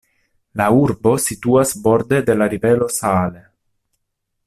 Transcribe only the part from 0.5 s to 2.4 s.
La urbo situas borde de